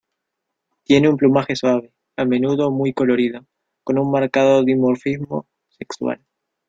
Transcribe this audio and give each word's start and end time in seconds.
Tienen 0.83 1.11
un 1.11 1.17
plumaje 1.17 1.55
suave, 1.55 1.93
a 2.17 2.25
menudo 2.25 2.71
muy 2.71 2.91
colorido, 2.91 3.45
con 3.83 3.99
un 3.99 4.09
marcado 4.09 4.63
dimorfismo 4.63 5.45
sexual. 5.69 6.19